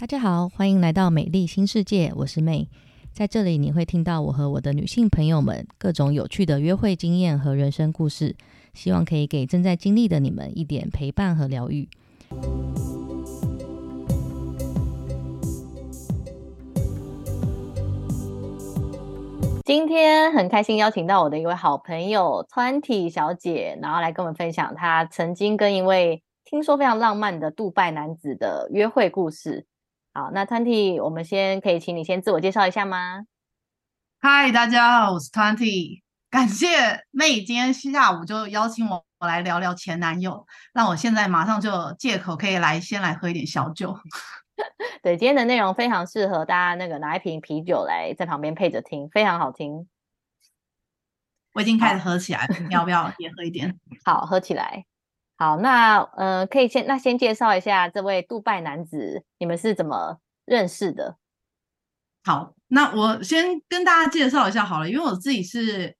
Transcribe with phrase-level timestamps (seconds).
[0.00, 2.70] 大家好，欢迎来到美丽新世界，我是妹。
[3.12, 8.34] 在这里你会听到我和我的女性朋友们各种有趣的约会经验和人生故事，
[8.72, 11.86] 希望可以给正在经历的你们一点陪伴和疗愈。
[19.66, 29.66] 今天很开心邀请到我的一位好朋友川体小姐，然后来跟我们分享她曾经跟一位听说非常浪漫的杜拜男子的约会故事。
[30.12, 33.26] 好，那 Twenty，我们先可以请你先自我介绍一下吗？
[34.18, 36.66] 嗨，大家好，我是 Twenty，感谢
[37.12, 43.96] 妹今天下午就邀请我我来聊聊前男友，让我现在马上就借口可以来先来喝一点小酒。
[45.00, 49.88] 对，今天的内容非常适合大家那个拿一瓶啤酒来在旁边配着听，非常好听。
[51.54, 53.78] 我已经开始喝起来，你要不要也喝一点？
[54.04, 54.86] 好，喝起来。
[55.40, 61.16] 好，那呃，可以先那先介绍一下这位杜拜男子，你们是怎么认识的？
[62.22, 65.96] 好，那我先跟大家介绍一下好了，因为我自己是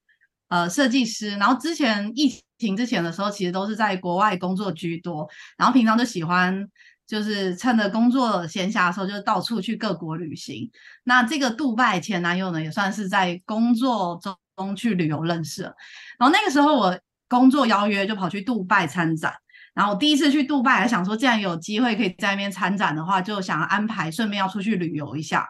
[0.49, 5.27] 呃设计师，然后之前疫情之前的时候，其实都是在国外工作居多，
[5.57, 6.69] 然后平常就喜欢
[7.07, 10.71] 就是趁着工作闲暇的时候，就到处去各国旅行。
[11.05, 14.21] 那这个杜拜前男友呢，也算是在工作
[14.55, 17.01] 中去旅游认识，然后那个时候我。
[17.31, 19.33] 工作邀约就跑去杜拜参展，
[19.73, 25.47] 然后我第一次去杜拜，还想说既然有机会可以在那边参展的话，就想要安排顺便要出去旅游一下。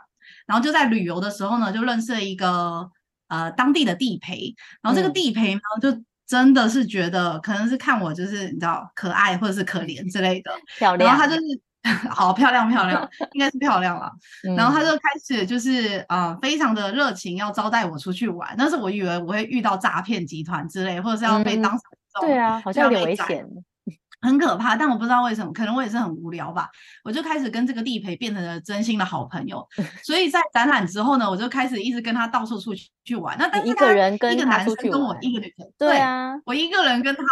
[0.47, 2.89] 然后就在旅游的时候呢，就认识了一个
[3.29, 11.41] 呃当地的地陪，然后这个地陪呢，就真的是觉得可能是看我就是你知道可爱或者是可怜之类的，漂亮，然后他就是。
[12.11, 14.13] 好漂亮，漂亮，应该是漂亮了。
[14.55, 18.55] 然后他就开始就是啊，非常的热情，要招待我出去玩。
[18.59, 21.79] 但是我以为我会遇到诈骗集团之类，或者是要被当
[22.21, 23.47] 对啊，好像有点危险，
[24.21, 24.77] 很可怕。
[24.77, 26.69] 但我不知道为什么，可能我也是很无聊吧。
[27.03, 29.67] 我就开始跟这个地陪变成了真心的好朋友。
[30.03, 33.39] 所以在展览之后呢，我就开始一直跟他到处出去去玩。
[33.39, 37.23] 那但一个人跟一个男生跟我一个女生，对啊，我一个人跟他。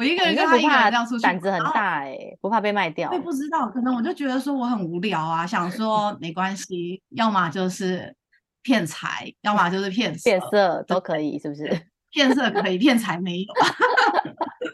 [0.00, 3.10] 我一个人跟他一个人这样出去，胆子很大哎，不怕被卖掉。
[3.10, 8.16] 我也不知道，可能我就觉得说我很无聊啊，想说没关系，要么就是
[8.62, 11.86] 骗财，要么就是骗色骗色都可以，是不是？
[12.10, 13.46] 骗色可以，骗财没有。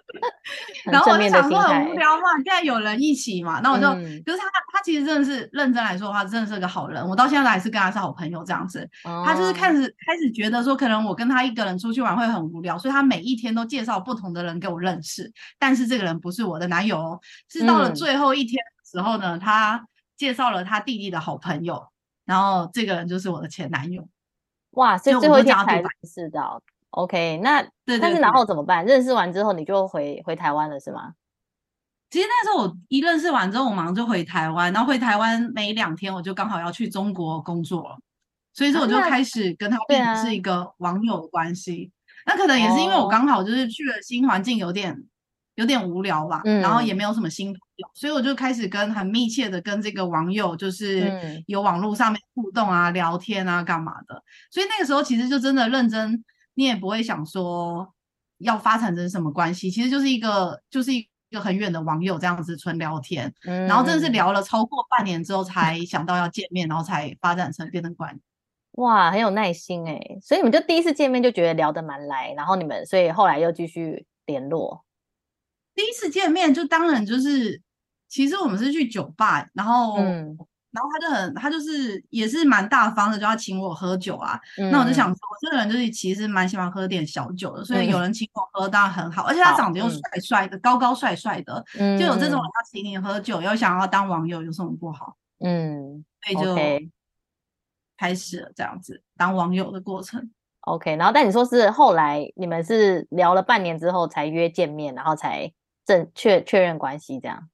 [0.87, 7.07] 然后我就想说很无聊嘛，现在有人一起嘛，那我就可是他，他其实真的是认真来说的话，真的是个好人。
[7.07, 8.89] 我到现在还是跟他是好朋友这样子。
[9.03, 15.33] 他就是开始开始觉得说，可能我跟他一个人出去玩会很无聊，所以他每一天都介绍不同的人给我认识。
[15.59, 19.87] 但是这个人不是我的男友哦，是到了最后一天的时候呢，他
[20.17, 21.89] 介绍了他弟弟的好朋友，
[22.25, 24.07] 然后这个人就是我的前男友。
[24.73, 26.63] 哇，所以最后一天才认识到。
[26.97, 28.83] OK，那对但是然后怎么办？
[28.87, 31.12] 认识完之后你就回回台湾了是吗？
[32.09, 37.99] 其实那时候我一认识完之后，我马上就回台湾，然后回台湾没两天，我就刚好要去中国工作了，
[38.55, 41.93] 所以说我就开始跟他变成是一个网友的关系。
[42.25, 44.97] 那可能也是因为我刚好就是去了新环境，有点
[45.57, 54.23] 有点无聊吧，然后也没有什么新朋友，所以我就开始跟很密切的跟这个网友就是有网络上面互动啊、聊天啊、干嘛的。
[54.51, 56.25] 所以那个时候其实就真的认真。
[56.56, 57.94] 你也不会想说
[58.39, 68.21] 要发展成什么关系，其实就是一个就是一个很远的网友这样子纯聊天，然后真的是聊了超过半年之后才想到要见面，然后才发展成变成关系。
[68.72, 74.84] 哇，很有耐心哎，所以你们就第一次见面就觉得聊得蛮来，然后你们所以后来又继续联络。
[75.75, 77.61] 第一次见面就当然就是，
[78.09, 79.99] 其实我们是去酒吧，然后。
[80.72, 84.38] 然后他就很，他就是也是蛮大方的，就要请我喝酒啊。
[84.71, 89.22] 那我就想说，我这个人就是其实蛮喜欢喝点小酒的，所以有人请我喝当然很好。
[89.22, 91.65] 而且他长得又帅帅的，高高帅帅的，
[91.99, 95.16] 就有这种要请你喝酒，又想要当网友，有什么不好？
[95.41, 96.54] 嗯，所以就
[97.97, 100.31] 开始了这样子当网友的过程。
[100.60, 105.50] OK，然后但你说是后来你们是聊了半年之后才约见面，然后才
[105.87, 107.48] 正确确认关系这样。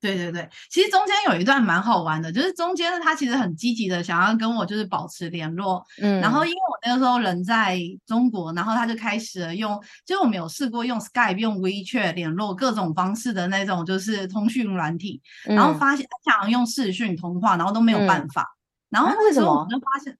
[0.00, 18.46] 对对对，其实中间有一段蛮好玩的，就是中间他其实很积极的想要跟我就是保持联络，嗯，然后因为我那个时候人在中国，然后他就开始了用，就我们有试过用 Skype、用 WeChat 联络各种方式的那种就是通讯软体，然后发现他想用视讯通话，然后都没有办法，
[18.90, 20.16] 然后那时候我们就发现，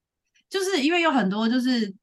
[0.48, 1.94] 就是因为有很多就是。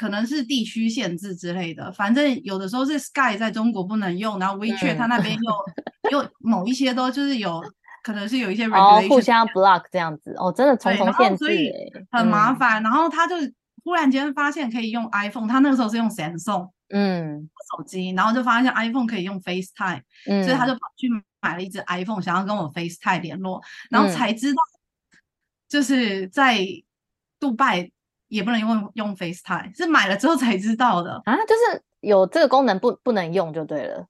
[0.00, 5.52] 可能是地区限制之类的，反正有的时候是 Sky 在中国不能用，然后 WeChat 他那边又
[6.22, 7.62] 又某一些都就是有
[8.02, 11.46] 可能是有一些 regulation，互相 block 这样子哦，真的重重限制，
[12.10, 12.82] 很麻烦。
[12.82, 13.34] 然后他就
[13.84, 17.50] 忽然间发现可以用 iPhone，他那个时候是用 Samsung 嗯。
[17.76, 20.00] 手机，然后就发现 iPhone 可以用 FaceTime，
[20.42, 21.08] 所以他就跑去
[21.42, 23.60] 买了一只 iPhone，想要跟我 FaceTime 联络，
[23.90, 24.10] 然后嗯。
[24.10, 24.62] 才知道，
[25.68, 26.58] 就是在
[27.38, 27.90] 杜拜
[28.30, 31.20] 也不能用用 FaceTime，是买了之后才知道的。
[31.26, 34.06] 啊，就是有这个功能不不能用就对了。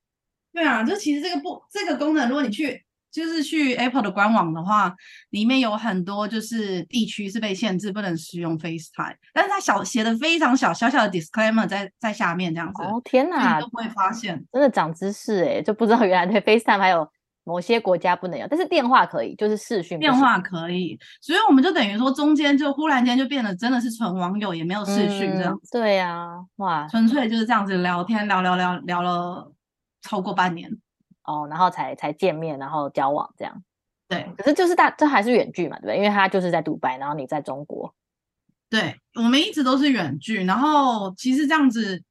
[0.52, 4.94] 对啊，就其实这个不这个功能，如果你去就是去 Apple 的官网的话，
[5.30, 14.44] 里面有很多就是地区是被限制不能使用 FaceTime，但是它小写的非常小，小小的 disclaimer 在在下面这样子，哦，天所以哪你都，不会发现。
[14.52, 17.08] 真的长知识哎，就不知道原来对 FaceTime 还有
[17.44, 29.52] 某些国家不能用，但是电话可以，就是视讯电话可以，所以我们就等于说中间就忽然间就变得真的是纯网友，也没有视讯这样嗯，对呀、哇纯粹就是这样子聊天，聊聊聊聊了
[30.02, 30.70] 超过半年。
[31.24, 33.62] 哦，然后才才见面，然后交往这样。
[34.08, 35.96] 对可是就是大这还是远距嘛，对不对？
[35.98, 37.94] 因为他就是在杜拜，然后你在中国。
[38.68, 42.02] 对，我们一直都是远距，然后其实这样子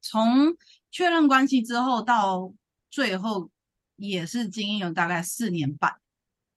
[0.00, 0.56] 从
[0.90, 2.50] 确认关系之后到
[2.90, 3.48] 最后
[3.96, 5.92] 也是经营了大概四年半，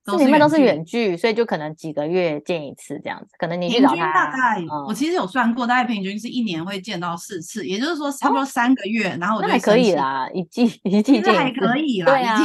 [0.06, 3.36] 四年半都是远距，所以就可能几个月见一次这样子。
[3.38, 12.38] 可能你去平均大概、嗯我其实有算过，大概平均是一年会见到四次，也就是说差不多三个月，然后我就哦那还可以啦，一季一季见一次可以啦，对啊，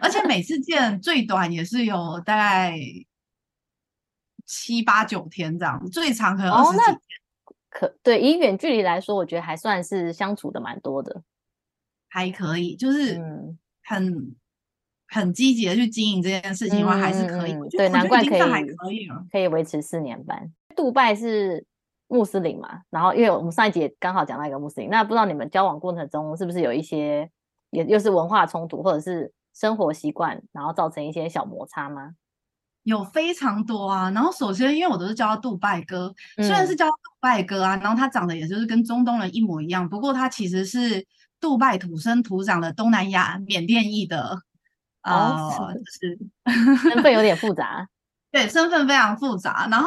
[0.00, 2.78] 而且每次见最短也是有大概
[4.44, 6.98] 七八九天这样，最长可能二十几天。
[7.70, 11.22] 可对以远距离来说，我觉得还算是相处的蛮多的。
[12.08, 14.34] 还可以，就是嗯很、
[15.08, 17.56] 很积极的去经营这件事情的话，还是可以。
[17.70, 19.24] 对难怪可以还可以了。
[19.30, 20.52] 可以维持四年半。
[20.74, 21.64] 杜拜是
[22.08, 27.30] 穆斯林嘛，然后因为我们上一节刚好讲到一个穆斯林，那不知道你们交往过程中是不是有一些
[27.70, 32.12] 也又是文化冲突，或者是生活习惯，然后造成一些小摩擦吗？
[32.82, 34.10] 有非常多啊。
[34.10, 41.06] 然后首先，因为我都是叫他杜拜哥，虽然嗯是叫杜拜哥啊，然后他长得也就是跟中东人一模一样，不过他其实是
[41.44, 44.38] 杜拜土生土长的东南亚缅甸裔的，
[45.02, 45.70] 哦
[46.00, 46.18] 是
[46.90, 47.86] 身份有点复杂。
[48.32, 49.68] 对，身份非常复杂。
[49.70, 49.86] 然后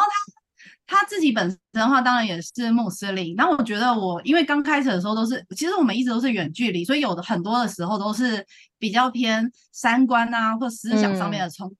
[0.85, 3.33] 他他自己本身的话，当然也是穆斯林。
[3.35, 8.45] 那我觉得我因为刚开始的时候都是，其实我们一直都是远距离，所以有的很多的时候都是
[8.77, 11.75] 比较偏三观啊或思想上面的冲突。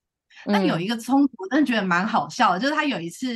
[0.46, 3.30] 但有嗯一个冲突，我真的觉得蛮好笑的，就是他有一次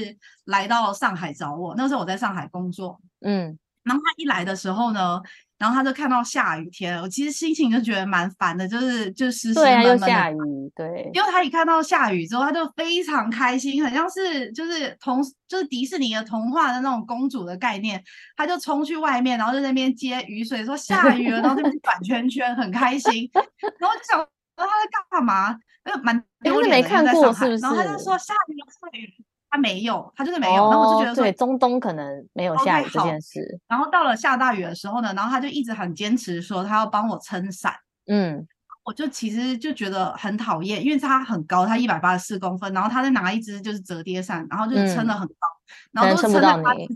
[0.46, 5.20] 来到上海找我，那时候我在上海工作，嗯然后他一来的时候呢，
[5.62, 10.36] 然后他就看到下雨天，我其实心情就觉得蛮烦的，就是就湿湿对啊，闷闷的又下雨，
[10.76, 18.04] 对，因为他一看到下雨之后，他就非常开心，很像是就是童就是迪士尼的童话的那种公主的概念，
[18.36, 23.30] 他就冲去外面，然后在那边接雨水，说下雨了，然后这边转圈圈，很开心。
[23.78, 25.56] 然后就想说他在干嘛？
[25.84, 29.14] 那蛮诶他是丢脸的，没看过在上海是然后他就说下雨了，下雨了，
[29.52, 30.70] 他没有，他就是没有。
[30.72, 33.60] 然后我就觉得说哦对，中东可能没有下雨这好件事。
[33.68, 37.76] 然后到了下大雨的时候呢，然后他就一直很坚持说他要帮我撑伞。
[38.08, 38.48] 嗯
[38.84, 45.48] 我就其实就觉得很讨厌，因为他很高，他一百八十四公分，然后他在拿一支就是折叠伞，然后就是撑的嗯很高，
[45.92, 46.80] 然后都撑到他自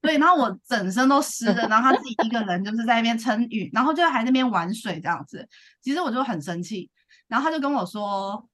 [0.00, 5.46] 对，然后我整身都湿的，然后他自己一个人就是在那边撑雨，然后就还在那边玩水这样子，
[5.82, 6.88] 其实我就很生气，
[7.26, 8.48] 然后他就跟我说，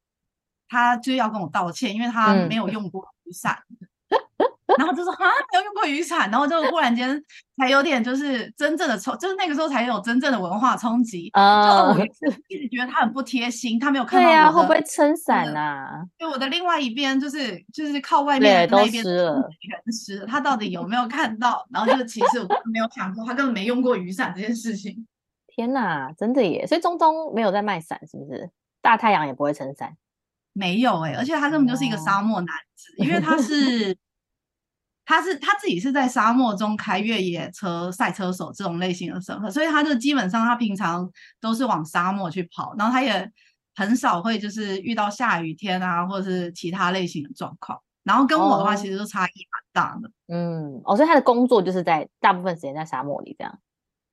[0.66, 3.56] 他就要跟我道歉，因为他嗯没有用过雨伞。
[4.78, 5.18] 然后就说啊，
[5.52, 7.22] 没有用过雨伞，然后就忽然间
[7.58, 11.28] 才有点就是真正的冲，就是那个时候才有真正的文化冲击。
[11.32, 11.98] 啊我，
[12.48, 16.02] 一直觉得他很不贴心，他没有看到我的，会不会撑伞的呐？
[16.18, 21.64] 对我的另外一边就是就是靠外面的那一边全湿了，他到底有没有看到？
[21.70, 25.06] 然后就是其实我没有想过，他根本没用过雨伞这件事情。
[25.46, 26.66] 天呐，真的耶！
[26.66, 28.50] 所以中东没有在卖伞，是不是？
[28.82, 29.94] 大太阳也不会撑伞。
[30.54, 33.94] 没有哎、而且他根本就是一个沙漠男子，因为他是
[35.04, 41.06] 他是他自己是在沙漠中开越野车赛车手这种类型的身份，所以他就基本上他平常
[41.40, 43.30] 都是往沙漠去跑，然后他也
[43.74, 47.78] 很少会就是遇到下雨天啊，或者是其他类型的状况。
[48.04, 50.10] 然后跟我的话，哦其实就差异蛮大的。
[50.28, 53.58] 嗯，哦，所以他的工作就是在大部分时间在沙漠里这样。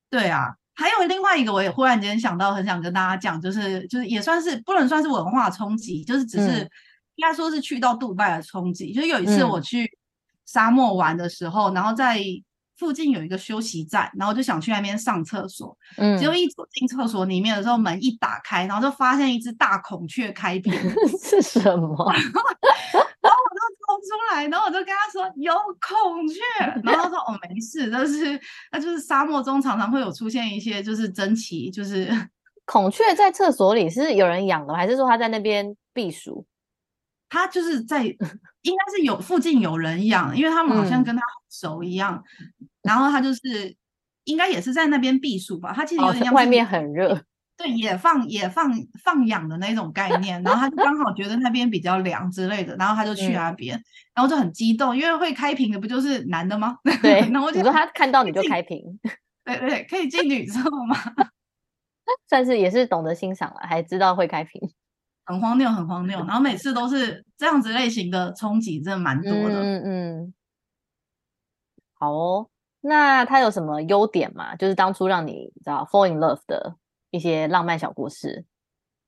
[0.09, 6.69] 对啊，还有另外一个，我也忽然间想到，很想跟大家讲，就是就是也算是不能算是文化冲击，就是只是、嗯
[7.15, 8.93] 应该说是去到杜拜的冲击。
[8.93, 9.87] 就是有一次嗯我去
[10.45, 12.19] 沙漠玩的时候，然后在
[12.77, 20.73] 附近有一个休息站，然后就想去那边上厕所，嗯，结果一走进厕所里面的时候，门一打开，然后就发现一只大孔雀开屏，
[21.21, 22.11] 是什么？
[24.01, 26.39] 冲出来，然后我就跟他说有孔雀，
[26.83, 28.39] 然后他说哦没事，但是
[28.71, 32.09] 那就是沙漠中常常会有出现一些就是珍奇，就是
[32.65, 36.45] 孔雀在厕所里是有人养的吗，还是说他在那边避暑？
[37.29, 42.21] 他就是在应该是有附近有人养，因为他们好像嗯跟他很熟一样，
[42.83, 43.75] 然后他就是
[44.25, 47.21] 应该也是在那边避暑吧，他其实有哦点，像是外面很热。
[47.61, 48.71] 对，也放也放
[49.03, 53.81] 放养的那种概念，然后他就刚好觉得那边比较凉之类的，然后他就去那边，
[54.15, 56.77] 然后就很激动，因为会开屏的不就是男的吗？
[57.01, 58.99] 对，然后就说他看到你就开屏，
[59.45, 60.95] 对对，可以进女厕吗？
[62.27, 64.59] 算是也是懂得欣赏了，还知道会开屏，
[65.25, 66.17] 很荒谬，很荒谬。
[66.19, 69.61] 然后每次都是这样子类型的冲击，真的蛮多的。
[69.61, 70.33] 嗯嗯，
[71.93, 72.47] 好哦。
[72.83, 74.55] 那他有什么优点吗？
[74.55, 76.75] 就是当初让你知道 fall in love 的
[77.11, 78.45] 一些浪漫小故事。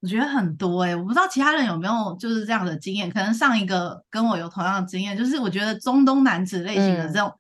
[0.02, 3.10] 我觉得很多哎，我不知道其他人有没有就是这样的经验。
[3.10, 7.32] 可能上一个跟我有同样的经验，就是我觉得中东男子类型的这种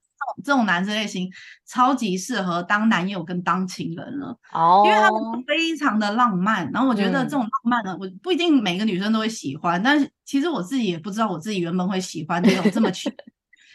[0.45, 1.29] 这种男子类型，
[1.67, 4.37] 超级适合当男友跟当情人了。
[4.53, 6.71] 哦，因为他们非常的浪漫。
[6.71, 13.13] 然后我觉得这种浪漫呢，我不一定每个女生都会喜欢，但是其实我自己也不知道我自己原本会喜欢这种这么 全。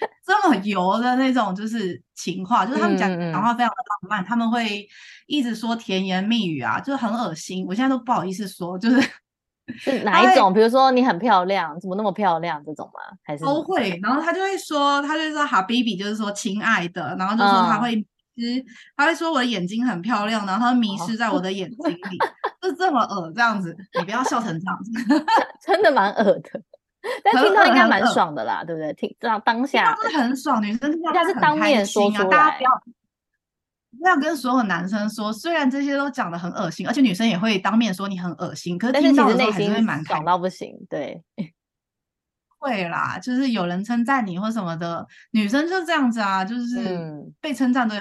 [0.27, 4.87] 这么油的那种就是情话，就是他们讲讲话非常的浪漫，他们会
[5.27, 7.65] 一直说甜言蜜语啊，就是很恶心。
[7.67, 9.01] 我现在都不好意思说，就是
[9.79, 10.53] 是哪一种？
[10.53, 13.01] 比如说你很漂亮，怎么那么漂亮这种吗？
[13.23, 13.99] 还是都会？
[14.03, 17.95] 然后他就会说，他就说哈 baby，就是说亲爱的，然后就说他会
[18.35, 18.65] 其实
[18.97, 22.19] 他会说我的眼睛很漂亮，然后他迷失在我的眼睛里，
[22.63, 23.77] 就这么恶这样子。
[23.99, 25.25] 你不要笑成这样子，
[25.67, 26.63] 真的蛮恶的。
[27.25, 28.93] 但听到应该蛮爽的啦，对不对？
[28.95, 32.29] 听当当下是很爽，女生听到是当面说出来。
[32.29, 32.71] 大家不要
[33.99, 40.75] 不要跟所有男生说，虽然这些都讲的很恶心，而且女生也会当面说你很恶心，可是听到的时候还是会蛮爽到不行。
[40.89, 41.23] 对，
[42.59, 47.95] 会啦，就是有人称赞你或什么的，女生就这样子啊，就是被称赞都。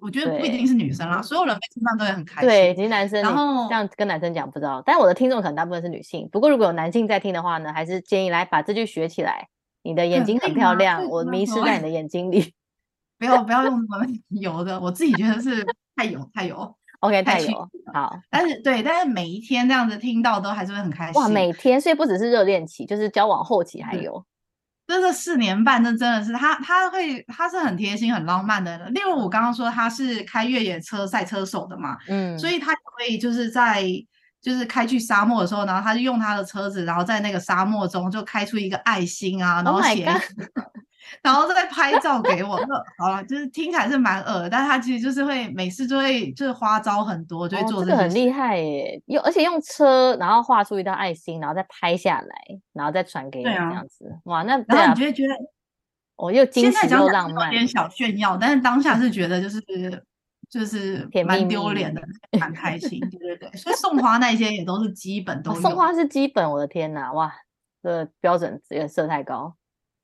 [0.00, 2.48] 我觉得不一定是女生啦，所有人被称赞都会很开心。
[2.48, 6.28] 对，其实男生，然后这样跟男生讲不知道，但我的听众可能大部分是女性。
[6.32, 9.48] 不过如果有男性在听的话呢，还是建议来把这句学起来。
[9.84, 12.54] 你的眼睛很漂亮，我迷失在你的眼睛里。
[13.18, 14.06] 不要不要用那么
[14.40, 16.76] 油的，我自己觉得是太油太油。
[17.00, 17.68] OK，太油。
[17.92, 21.20] 好，但是对，但是每一天这样子听到都还是会很开心。
[21.20, 24.24] 哇，每天，所以不只是热恋期，就是交往后期还有。
[25.00, 28.78] 这四年半，这真的是他，他会，他是很贴心、很浪漫的。
[28.90, 33.84] 例如我刚刚说他是开越野车赛车手的嘛，嗯，所以他可以就是在
[34.40, 40.10] 就是开去沙漠的时候，然后他就用他的车子，然后在那个沙漠中就开出一个爱心啊，然后写。
[41.22, 42.56] 然后再拍照给我，
[42.98, 52.34] 好了，就是听起来是蛮恶，但是他其实就是会每次就会就是花招很多，就会做这个很厉害耶，用而且用车，然后画出一道爱心，然后再拍下来，
[52.72, 55.34] 然后再传给你这样子，哇，那然后你就会觉得，
[56.16, 59.60] 我又惊喜又浪漫，有点小炫耀，但是当下是觉得就是
[60.48, 62.02] 就是蛮丢脸的，
[62.38, 67.32] 蛮开心，对对对，所以送花那些也都是基本都送花是基本，我的天哪，哇，
[67.82, 69.54] 这标准有点设太高。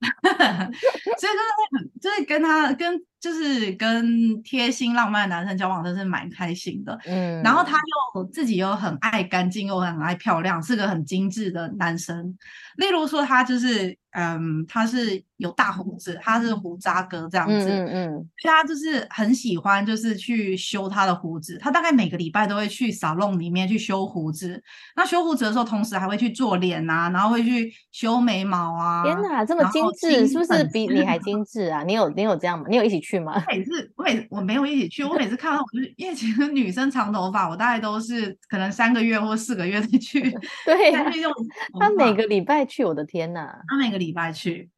[1.19, 6.99] 所以就是就是跟他跟就是跟贴心浪漫的男生交往，真是蛮开心的。
[7.07, 7.77] 嗯，然后他
[8.15, 12.37] 又自己又很爱干净，又很爱漂亮，是个很精致的男生。
[12.77, 17.69] 例如说，他就是嗯，他是有大胡子，他是胡渣哥这样子。
[17.69, 21.59] 嗯嗯，他就是很喜欢，就是去修他的胡子。
[21.61, 24.63] 他大概每个礼拜都会去沙龙里面去修胡子。
[24.95, 29.03] 那修胡子的时候，同时还会去做脸啊，然后会去修眉毛啊。
[29.03, 31.83] 天哪，这么精致，是不是比你还精致啊？
[31.83, 32.67] 你有你有这样吗？
[32.69, 33.43] 你有一起去吗？
[33.49, 40.21] 每次我每我没有一起去，我每次看到我就是因为其实女生长头发，我大概都是可能三个月或四个月才去。
[40.67, 42.59] 对，他每个礼拜。
[42.69, 43.49] 去我的天呐！
[43.67, 44.69] 他每个礼拜去，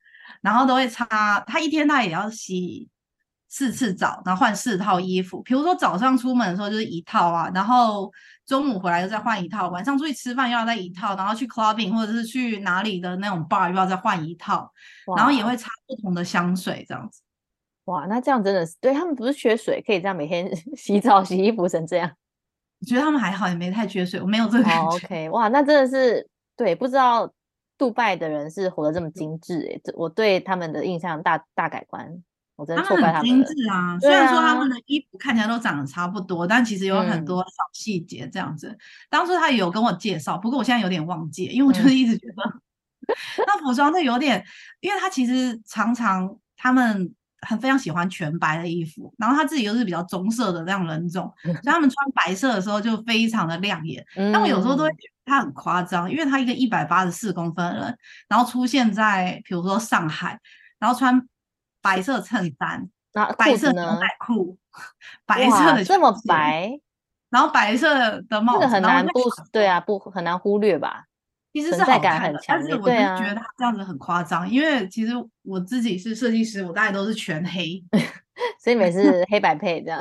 [0.42, 1.40] 然后都会擦。
[1.40, 2.88] 他一天他也要洗
[3.49, 5.42] 四次澡，然后换四套衣服。
[5.42, 8.12] 比如说早上出门的时候就是一套啊，然后
[8.46, 14.70] 中午回来又再换一套，晚上出去吃饭又要再一套，然后去 clubbing 或者是去哪里的那种 bar 又要再换一套，
[15.16, 17.22] 然后也会擦不同的香水这样子。
[17.90, 22.11] 哇，那这样真的是对他们不是缺水，可以这样每天 洗澡洗衣服成这样。
[22.80, 24.87] 我觉得他们还好，也没太缺水，我没有这个感觉。
[24.88, 27.32] OK，哇，那真的是对，不知道。
[27.80, 32.06] 杜拜的人是活得这么精致哎，这我对他们的印象大大改观，
[32.54, 33.25] 我真的错怪他们。
[33.25, 38.76] 精致啊，虽然说他们的衣服看起来都长得差不多，但其实有很多小细节这样子。
[39.09, 42.35] 当初他有跟我介绍，不过我现在有点忘记，因为我就是一直觉得
[43.47, 44.44] 那服装就有点，
[44.80, 47.14] 因为他其实常常他们
[47.47, 54.04] 很非常喜欢全白的衣服，然后他自己又是比较棕色的这样人种，所以他们穿白色的时候就非常的亮眼。
[54.32, 55.20] 但我有时候都会觉得。
[55.23, 60.37] 他很夸张，因为他一个一百八十四公分的人，然后出现在比如说上海，
[60.80, 61.25] 然后穿
[61.80, 62.90] 白色衬衫，
[63.38, 64.59] 白色牛仔裤，
[65.25, 66.73] 白色的这么白，
[67.28, 69.20] 然后白色的帽子，很难不
[69.52, 71.04] 对啊，不很难忽略吧？
[71.52, 77.83] 其实是好看的，但是我就觉得他这样子很夸张，因为其实我自己是设计师，我大概都是全黑，
[78.62, 80.00] 所以每次黑白配这样。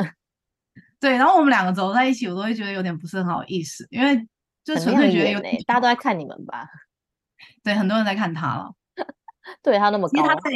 [1.00, 4.28] 对，然后我们两个走在一起，我都会觉得有点不是很好意思，因为
[4.64, 6.68] 就纯粹觉得有大家都在看你们吧？
[7.64, 8.74] 对，很多人在看他了。
[9.64, 10.52] 对他那么高，因为他在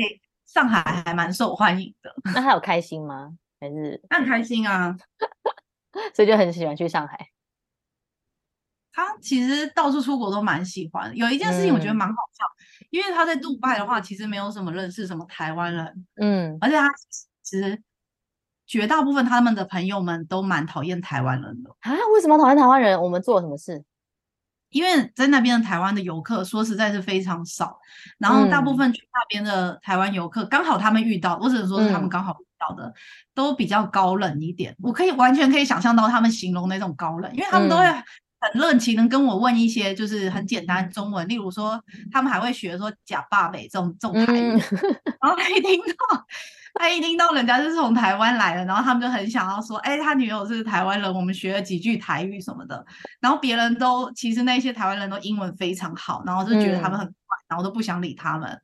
[0.46, 2.14] 上海还蛮受欢迎的。
[2.26, 3.32] 那他有开心吗？
[3.60, 4.96] 还是他很开心啊？
[6.14, 7.30] 所以就很喜欢去上海。
[8.94, 11.12] 他其实到处出国都蛮喜欢。
[11.18, 12.46] 有一件事情我觉得蛮好笑，
[12.92, 16.06] 因为他在杜拜的话，其实没有什么认识什么台湾人。
[16.18, 16.88] 嗯，而且他
[17.42, 17.82] 其实
[18.68, 21.92] 绝大部分他们的朋友们都蛮讨厌台湾人的啊？
[22.14, 23.02] 为什么讨厌台湾人？
[23.02, 23.84] 我们做了什么事？
[24.70, 27.80] 因为在那边的台湾的游客说实在是非常少，
[28.18, 32.92] 然后大部分去那边的台湾游客，刚好他们遇到，我只能说是他们刚好遇到的，
[33.36, 34.76] 都比较高冷一点。
[34.82, 37.84] 我可以完全可以想象到他们形容那种高冷，因为他们都会
[38.52, 41.82] 很热情能跟我问一些就是很简单中文，例如说
[42.12, 44.52] 他们还会学说假爸北这种这种台语，
[45.22, 46.26] 然后一听到。
[46.76, 52.84] 他一听到人家是从台湾来的，然后他们就很想要说，哎，他女友是台湾人，我们学了几句台语什么的。
[53.20, 58.60] 然后别人都其实那些台湾人都英文非常好，然后就觉得他们很怪，然后都不想理他们。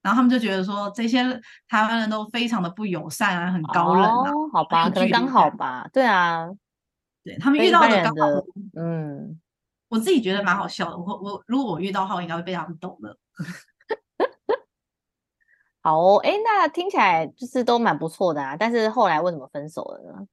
[0.00, 1.24] 然后他们就觉得说，这些
[1.68, 4.30] 台湾人都非常的不友善啊，很高冷啊。
[4.52, 5.88] 好吧，可能刚好吧。
[5.92, 6.46] 对啊，
[7.28, 8.26] 对他们遇到的刚好，
[8.74, 9.38] 嗯，
[9.88, 10.96] 我自己觉得蛮好笑的。
[10.96, 13.18] 我我如果我遇到的话，我应该会被他们逗乐。
[15.82, 18.56] 好哦，哎，那听起来就是都蛮不错的啊。
[18.56, 20.26] 但是后来为什么分手了呢？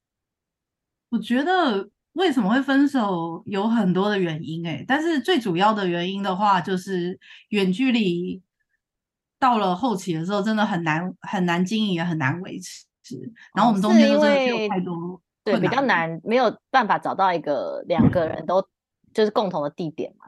[1.09, 8.41] 我觉得为什么会分手有很多的原因，哎，但是最主要的原因的话，就是远距离
[9.37, 12.85] 到了后期的时候，真的很难很难经营，也很难维持。
[13.53, 18.67] 然后我们中间就是有太多对比较难，没有办法找到一个两个人都
[19.13, 20.25] 就是共同的地点嘛。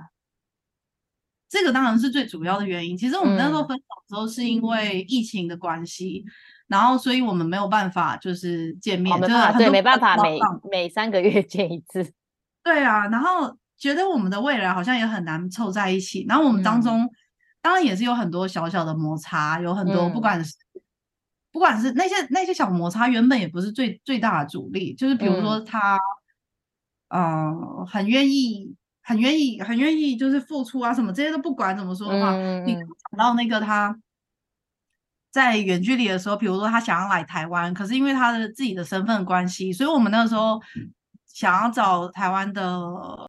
[1.49, 2.97] 这个当然是最主要的原因。
[2.97, 6.23] 其实我们那时候分手的时候是因为疫情的关系，
[6.67, 12.13] 然后所以我们没有办法就是见面，真的对，没办法每每三个月 见一次。
[12.63, 16.25] 对啊，然后觉得我们的未来好像也很难凑在一起。
[16.27, 17.09] 然后我们当中
[17.61, 20.53] 当然也是有很多小小的摩擦，有很多不管是
[21.57, 25.99] 不管是那些那些小摩擦，原本也不是最最大的阻力，就是比如说他
[27.09, 28.75] 嗯很愿意。
[29.09, 32.83] 很愿意，很愿意，就是付出啊，什么这些都不管怎么说的话，你讲
[33.17, 33.97] 到那个他
[35.31, 40.59] 在远距离的时候，比如说他想要来台湾，可是因为他的自己的身份关系，所以我们那个时候
[41.25, 42.77] 想要找台湾的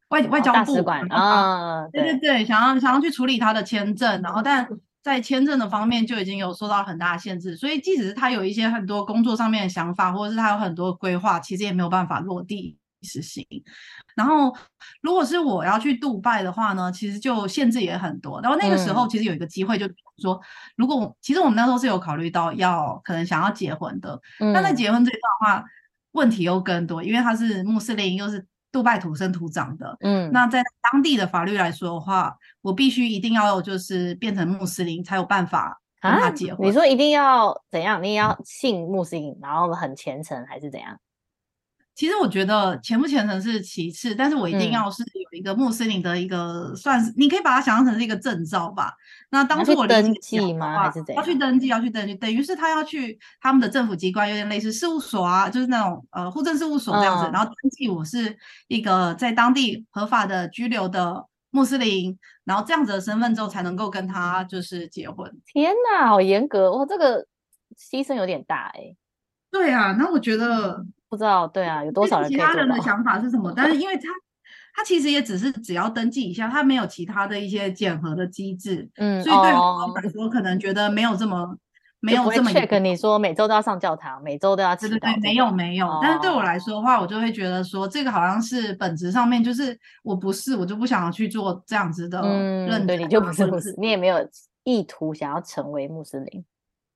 [0.09, 4.69] 外外交部啊，对对对，想要想要去处理他的签证，然后但
[5.03, 13.47] 在签证的方面就已经有受到很大的限制，所以即使是他有一些很多工作上面的想法，或者是他有很多规划，其实也没有办法落地实行。
[14.17, 14.53] 然后，
[15.01, 18.41] 如果是我要去杜拜的话呢，其实就限制也很多。
[18.43, 19.87] 然后那个时候其实有一个机会，就
[20.21, 20.41] 说
[20.75, 24.21] 如果其实我们那时候是有考虑到要可能想要结婚的，
[24.53, 25.65] 但在结婚这一段话，
[26.11, 29.97] 问题又更多，因为他是穆斯林，又是杜拜土生土长的。
[30.01, 36.67] 嗯，那在当地的法律来说的话，我必须一定要就是变成穆斯林才有办法跟他结婚。
[36.67, 38.03] 你说一定要怎样？
[38.03, 40.99] 你要信穆斯林，然后很虔诚，还是怎样？
[41.99, 48.93] 其实我觉得虔不虔诚是其次，但是我一定要是有一个穆斯林的一个，算是你可以把它想象成是一个证照吧。
[49.31, 50.85] 那当初我登记吗？
[50.85, 51.17] 还是怎样？
[51.17, 65.29] 要去登记，要去登记，等于是他要去他们的政府机关，有点类似事务所啊，就是那种呃户政事务所这样子，然后登记我是一个在当地合法的居留的穆斯林，然后这样子的身份之后才能够跟他就是结婚。
[65.53, 66.87] 天哪，好严格哇！
[66.87, 67.27] 这个
[67.77, 68.95] 牺牲有点大哎。
[69.51, 70.87] 对啊，那我觉得。
[71.09, 72.31] 不知道，对啊，有多少人？
[72.31, 73.53] 其他人的想法是什么？
[73.57, 74.09] 但是因为他，
[74.75, 81.57] 他其实也只是只要登记一下，他没有其他的一些检核的机制，嗯，所以对我来说，可能觉得没有这么
[82.01, 82.79] 没有这么 check。
[82.79, 85.99] 你说每周都要上教堂，每周都要对对对，没有没有。
[86.03, 92.21] 但是对我来说的话，我就会觉得说，这个好像是本质上面就是我不是，我就不想要去做这样子的
[92.67, 94.17] 认对，你就不是穆斯，你也没有
[94.65, 96.45] 意图想要成为穆斯林。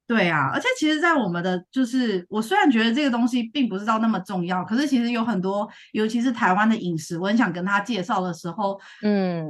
[0.06, 9.48] 对啊，而且其实，在我们的就是我虽然觉得这个东西并不是到那么重要，可是其实有很多，尤其是台湾的饮食，我很想跟他介绍的时候，嗯，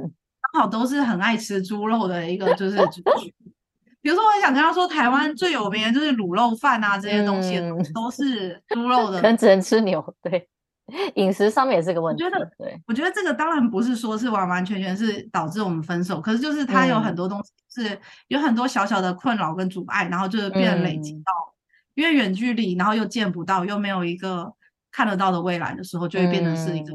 [0.53, 2.77] 刚好都是很爱吃猪肉的一个就是。
[4.03, 7.57] 比如说，我很想跟他说，台湾最有名的就是卤肉饭啊，这些东西
[7.93, 10.45] 都是猪肉的，可能只能吃牛，对。
[11.15, 12.23] 饮食上面也是个问题。
[12.23, 21.31] 我觉得，对，我觉得这个当然不是说是完完全全是导致我们分手，可是就是他有很多东西是有很多小小的困扰跟阻碍，然后就是变累积到，
[21.93, 24.53] 因为远距离，然后又见不到，又没有一个
[24.91, 26.93] 看得到的未来的时候，就会变成是一个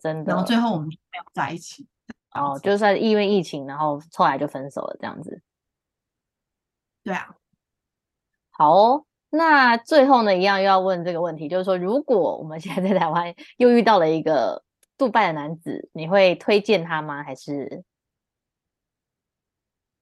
[0.00, 0.32] 真的。
[0.32, 1.86] 然后最后我们没有在一起。
[2.32, 5.42] 哦，就是因为疫情，然后后来就分手了，这样子。
[7.02, 7.34] 对啊。
[8.50, 9.04] 好。
[9.30, 14.62] 那最后呢，一样又要问这个问题，就是说，如果我们现在在台湾又遇到了一个
[14.98, 17.22] 杜拜的男子，你会推荐他吗？
[17.22, 17.84] 还是？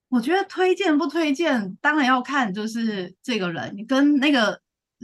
[0.09, 4.59] 我觉得推荐不推荐，当然要看就是这个人跟那个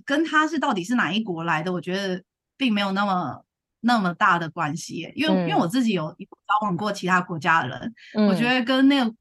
[0.06, 2.22] 跟他是到底是哪一国来的，我觉得
[2.56, 3.44] 并没有那么
[3.80, 5.12] 那么大的关系。
[5.14, 6.26] 因为因为我自己有交
[6.62, 7.94] 往过其他国家的人，
[8.26, 9.14] 我觉得跟那个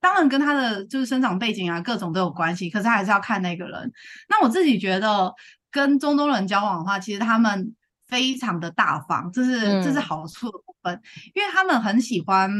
[0.00, 3.92] 当然跟他的就是生长背景啊各种都有关系，可是还是要看那个人。
[4.28, 5.34] 那我自己觉得
[5.70, 7.74] 跟中东人交往的话，其实他们
[8.06, 11.00] 非常的大方，这是这是好处的部分，
[11.34, 12.50] 因为他们很喜欢。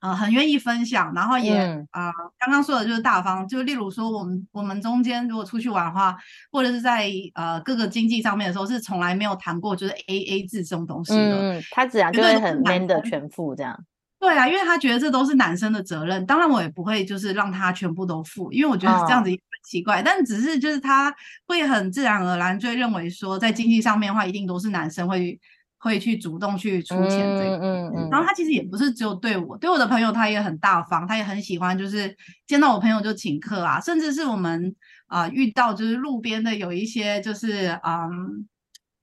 [0.00, 1.56] 呃，很愿意分享，然后也
[1.90, 6.14] 啊，刚刚说的就是大方，就例如说我们我们中间如果出去玩的话，
[6.52, 11.54] 或者是在呃各个经济上面的时候，是从来没有谈过就是 A A 制这种东西的。
[11.54, 13.82] 嗯，他自然就会很 man 的全付这样。
[14.24, 20.00] 对啊，因为他觉得这都是男生的责任，当然我也不会就是让他全部都付，因为我觉得这样子也很奇怪。
[20.02, 21.14] 但只是就是他
[21.46, 25.38] 会很自然而然就会认为说，在经济上面的话，一定都是男生会。
[25.76, 34.74] 会去主动去出钱这个，嗯嗯然后他其实也不是只有对我，对我的朋友他也很大方，他也很喜欢，就是见到我朋友就请客啊，甚至是我们
[35.08, 38.48] 啊遇到就是路边的有一些就是嗯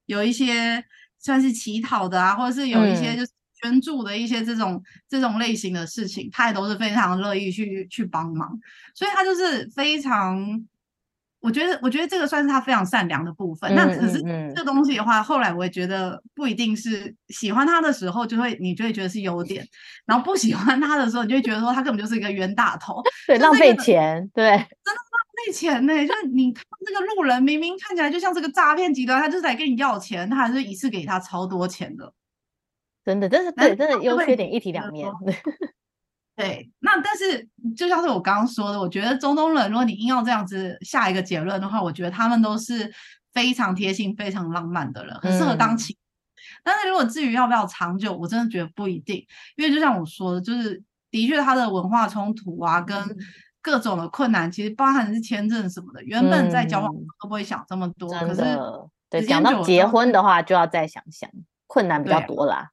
[0.07, 0.83] 有一些
[1.19, 3.31] 算是乞讨的啊，或者是有一些就是
[3.61, 8.59] 捐助的一些这种这种类型的事情，他也都是非常乐意去去帮忙，
[8.93, 10.65] 所以他就是非常。
[11.43, 13.73] 我觉得，我觉得这个算是他非常善良的部分。
[13.73, 14.21] 那可是
[14.55, 19.65] 这东西的话，后来我也觉得不一定是喜欢他的时候就会，你就会觉得是优点；
[20.05, 26.07] 然后不喜欢他的时候，你就会觉得说他根本就是一个冤大头， 对，浪费钱，对，真的浪费钱呢。
[26.07, 32.13] 就是你看这个路人，明明看起来就像是个诈骗集团，他就是来跟你要钱，他还是一次给他超多钱的，
[33.11, 35.09] 真的，真是对，真的优缺点一体两面。
[36.33, 42.91] 对，那但是就像是我刚刚说的，我觉得中东人，如果你硬要这样子下一个结论的话，我觉得他们都是
[43.33, 45.95] 非常贴心、非常浪漫的人，很适合当情。
[46.63, 49.25] 但是如果至于要不要长久，我真的觉得不一定，
[49.57, 52.97] 因为就像我说的，就是的确他的文化冲突啊，跟
[53.61, 58.57] 各种的困难，其实包含是签证什么的，原本在交往都不会想这么多，可是
[59.09, 61.29] 对讲到结婚的话，就要再想想，
[61.67, 62.71] 困难比较多啦，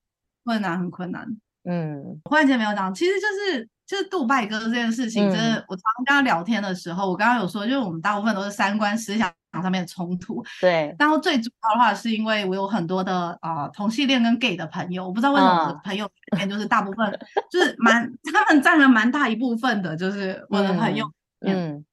[0.48, 1.26] 困难很困难。
[1.64, 10.42] 嗯，我忽然间没有讲，其实就是就是杜拜哥这件事情，真的，我常常跟他聊天的时候，我刚刚有说，就是我们大部分都是三观思想上面的冲突。
[10.62, 17.18] 对，然后最主要的话，是因为我有很多的啊同性恋跟 gay 的朋友，我不知道为什么我的朋友里面就是大部分
[17.50, 21.04] 就是蛮他们占了蛮大一部分的，就是我的朋友
[21.40, 21.84] 嗯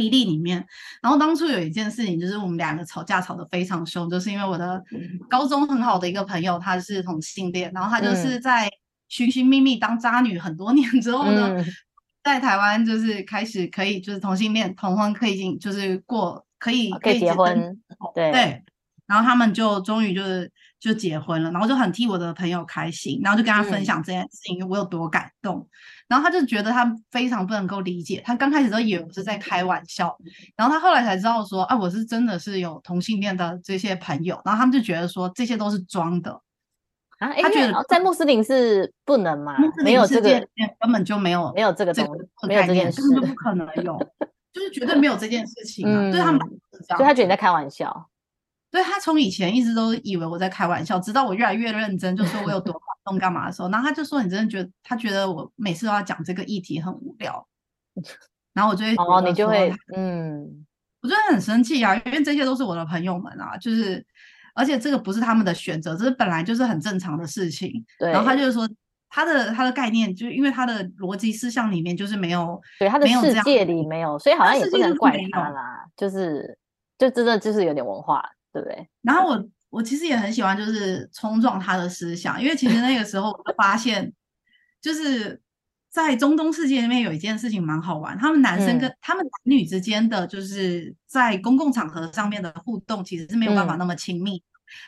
[0.00, 0.64] 比例里面。
[1.02, 4.82] 然后当初有一件事情，就是我们两个吵架吵得非常凶，就是因为我的
[5.28, 8.68] 高中很好的一个朋友他是同性恋，然后他就是在。
[9.12, 11.64] 寻寻觅觅当渣女很多年之后呢，
[12.22, 17.76] 在台湾就是开始可以就是同性恋同婚可以进就是过可以可以结婚
[18.14, 18.62] 对对，
[19.08, 20.48] 然后他们就终于就是
[20.80, 25.68] 就结婚了，然后就很替我的朋友开心，然后就跟他分享这件事情我有多感动，
[26.08, 30.16] 然后他就觉得他非常不能够理解，他刚开始都以为我是在开玩笑，
[30.56, 36.40] 然后他后来才知道说啊我是真的是有同性恋的这些朋友，然后他们就觉得说这些都是装的。
[37.18, 39.54] 啊，他觉得在穆斯林是不能嘛？
[39.84, 40.30] 没有这个，
[40.80, 43.98] 根本就没有，没有这个东西，没有这件事就，不可能有，
[44.54, 46.10] 就是绝对没有这件事情啊！
[46.10, 46.40] 对他们，
[46.96, 48.09] 所以他觉得你在开玩笑。
[48.70, 57.46] 对他从以前一直都以为我在开玩笑，直到我越来越认真，就说我有多感动干嘛的时候，然后他就说：“你真的觉得他觉得我每次都要讲这个议题很无聊。
[58.54, 60.66] ”然后我就会，哦，你就会，嗯，
[61.02, 64.04] 我真的很生气啊，因为这些都是我的朋友们啊，就是。
[64.52, 67.72] 而且这个不是他们的选择，这是本来就是很正常的事情。
[68.00, 68.10] 对。
[68.10, 68.68] 然后他就是说，
[69.08, 75.86] 他的他的概念，就是因为他的逻辑思想里面就是没有，对他的世界里没有，所以好像也不能怪他啦。
[75.96, 76.58] 就是，
[76.98, 78.20] 就真的就是有点文化，
[78.52, 78.88] 对不对？
[79.02, 84.12] 然后我我其实也很喜欢，就是冲撞他的思想，因为其实那个时候我发现，
[84.80, 85.40] 就是
[85.90, 94.42] 在中东世界里面有一件事情蛮好玩，他们男生跟他们男女之间的，就是在公共场合上面的互动，其实是没有办法那么亲密。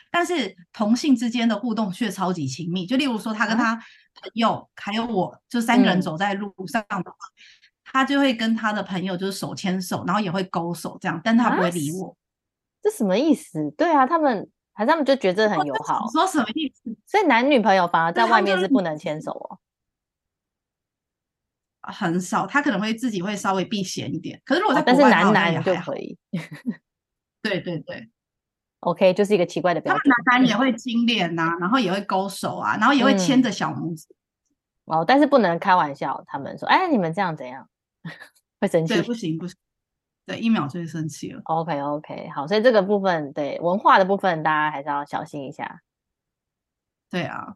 [0.09, 7.17] 但是同性之间的互动却超级亲密，就例如说他跟他朋友还有我，就三个人走在路上的话，
[7.83, 12.15] 他就会跟他的朋友就是手牵手，然后也会勾手这样，但他不会理我。
[12.83, 13.71] 这什么意思？
[13.77, 16.05] 对啊，他们还是他们就觉得很友好。
[16.11, 16.95] 说什么意思？
[17.07, 19.57] 所以男女朋友反而在外面是不能牵手哦。
[21.81, 24.41] 很少，他可能会自己会稍微避嫌一点。
[24.45, 26.17] 可是如果在但是男男就可以。
[27.41, 28.09] 对对对。
[28.81, 30.01] OK，就是一个奇怪的表情。
[30.01, 34.05] 他们男男也会亲脸呐，然后也会勾手啊，然后也会牵着小拇指。
[34.85, 36.21] 哦，但是不能开玩笑。
[36.27, 37.67] 他们说：“哎，你们这样怎样？”
[38.59, 38.93] 会生气。
[38.93, 39.55] 对，不行不行。
[40.25, 41.41] 对，一秒就会生气了。
[41.45, 45.81] OK OK，好，所以这个部分对文化的部分，大家还是要小心一下。
[47.09, 47.55] 对啊。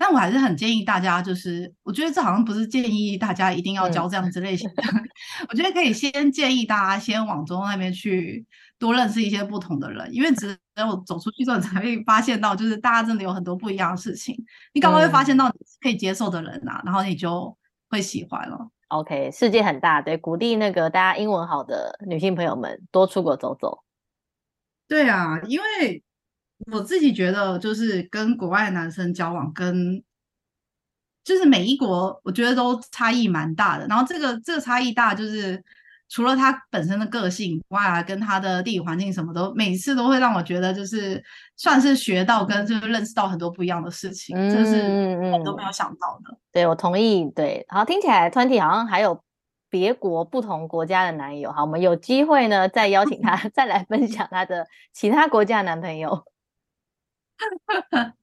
[0.00, 4.82] 但我还是很建议大家，就是我觉得这好像不是建议大家一定要教这样子类型的，
[5.50, 8.46] 我觉得可以先建议大家先往中那边去
[8.78, 14.36] 多认识一些不同的人，因为只有走出去之后，你才会发现到，就是大家真的有很多不一样的事情，
[14.72, 17.58] 你刚刚会发现到你可以接受的人啊，然后你就
[17.90, 18.70] 会喜欢了。
[18.88, 23.82] OK，世界很大，对，鼓励那个大家英文好的女性朋友们多出国走走。
[24.86, 26.02] 对啊，因为。
[26.72, 30.02] 我自己觉得，就是跟国外的男生交往，跟
[31.22, 33.86] 就是每一国，我觉得都差异蛮大的。
[33.86, 35.64] 然后这个这个差异大，就是
[36.08, 41.22] 除了他本身的个性外，跟他的地理环境什么都，每次都会让我觉得，就是
[41.56, 46.36] 算是学到跟就是认识到很多不一样的事情，这是我都没有想到的。
[46.50, 47.30] 对，我同意。
[47.34, 49.22] 对，好，听起来 Twenty 好像还有
[49.68, 51.52] 别国不同国家的男友。
[51.52, 56.24] 好，我们有机会呢，再邀请他 再来分享他的其他国家的男朋友。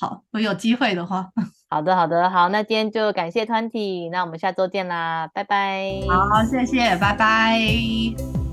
[0.00, 1.30] 好，我有机会的话，
[1.70, 5.90] 好的，好的，好，那今天就感谢 Twenty，那我们下周见啦，拜拜。
[6.08, 8.43] 好，谢谢，拜拜。